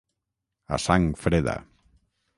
[0.77, 1.55] A sang freda.